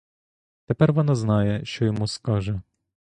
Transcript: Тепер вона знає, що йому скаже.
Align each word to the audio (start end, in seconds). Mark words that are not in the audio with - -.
Тепер 0.65 0.93
вона 0.93 1.15
знає, 1.15 1.65
що 1.65 1.85
йому 1.85 2.07
скаже. 2.07 2.61